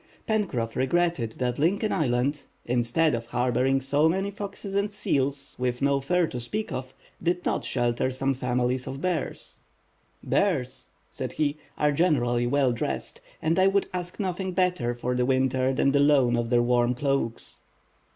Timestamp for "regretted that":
0.75-1.59